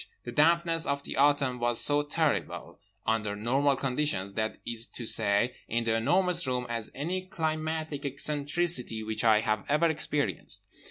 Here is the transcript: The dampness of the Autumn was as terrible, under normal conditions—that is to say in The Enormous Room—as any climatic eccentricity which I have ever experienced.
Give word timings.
The 0.23 0.31
dampness 0.31 0.87
of 0.87 1.03
the 1.03 1.15
Autumn 1.15 1.59
was 1.59 1.87
as 1.87 2.03
terrible, 2.09 2.79
under 3.05 3.35
normal 3.35 3.75
conditions—that 3.75 4.57
is 4.65 4.87
to 4.87 5.05
say 5.05 5.53
in 5.67 5.83
The 5.83 5.95
Enormous 5.97 6.47
Room—as 6.47 6.89
any 6.95 7.27
climatic 7.27 8.03
eccentricity 8.03 9.03
which 9.03 9.23
I 9.23 9.41
have 9.41 9.63
ever 9.69 9.87
experienced. 9.87 10.65